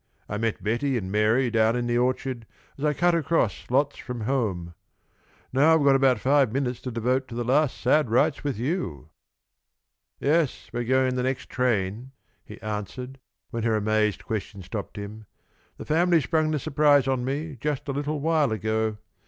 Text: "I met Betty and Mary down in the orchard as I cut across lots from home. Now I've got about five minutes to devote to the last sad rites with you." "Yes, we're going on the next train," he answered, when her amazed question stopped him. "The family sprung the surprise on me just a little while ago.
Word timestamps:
"I 0.27 0.39
met 0.39 0.63
Betty 0.63 0.97
and 0.97 1.11
Mary 1.11 1.51
down 1.51 1.75
in 1.75 1.85
the 1.85 1.99
orchard 1.99 2.47
as 2.75 2.83
I 2.83 2.91
cut 2.91 3.13
across 3.13 3.69
lots 3.69 3.99
from 3.99 4.21
home. 4.21 4.73
Now 5.53 5.75
I've 5.75 5.83
got 5.83 5.93
about 5.95 6.19
five 6.19 6.51
minutes 6.51 6.79
to 6.81 6.91
devote 6.91 7.27
to 7.27 7.35
the 7.35 7.43
last 7.43 7.77
sad 7.79 8.09
rites 8.09 8.43
with 8.43 8.57
you." 8.57 9.11
"Yes, 10.19 10.71
we're 10.73 10.85
going 10.85 11.09
on 11.09 11.15
the 11.17 11.21
next 11.21 11.49
train," 11.51 12.13
he 12.43 12.59
answered, 12.61 13.19
when 13.51 13.61
her 13.61 13.75
amazed 13.75 14.25
question 14.25 14.63
stopped 14.63 14.97
him. 14.97 15.25
"The 15.77 15.85
family 15.85 16.19
sprung 16.19 16.49
the 16.49 16.57
surprise 16.57 17.07
on 17.07 17.23
me 17.23 17.55
just 17.61 17.87
a 17.87 17.91
little 17.93 18.19
while 18.19 18.51
ago. 18.51 18.97